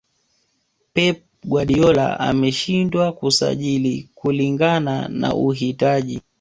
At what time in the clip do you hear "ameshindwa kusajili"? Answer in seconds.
2.19-4.09